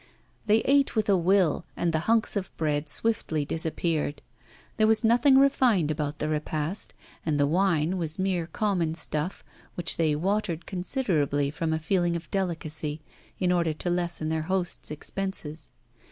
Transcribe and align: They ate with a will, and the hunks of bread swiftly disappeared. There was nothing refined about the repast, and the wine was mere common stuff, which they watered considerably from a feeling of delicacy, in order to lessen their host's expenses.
They 0.47 0.61
ate 0.61 0.95
with 0.95 1.09
a 1.09 1.15
will, 1.15 1.63
and 1.77 1.93
the 1.93 1.99
hunks 2.09 2.35
of 2.35 2.51
bread 2.57 2.89
swiftly 2.89 3.45
disappeared. 3.45 4.23
There 4.77 4.87
was 4.87 5.03
nothing 5.03 5.37
refined 5.37 5.91
about 5.91 6.17
the 6.17 6.27
repast, 6.27 6.95
and 7.23 7.39
the 7.39 7.45
wine 7.45 7.99
was 7.99 8.17
mere 8.17 8.47
common 8.47 8.95
stuff, 8.95 9.43
which 9.75 9.97
they 9.97 10.15
watered 10.15 10.65
considerably 10.65 11.51
from 11.51 11.71
a 11.71 11.77
feeling 11.77 12.15
of 12.15 12.31
delicacy, 12.31 12.99
in 13.37 13.51
order 13.51 13.73
to 13.73 13.91
lessen 13.91 14.29
their 14.29 14.41
host's 14.49 14.89
expenses. 14.89 15.71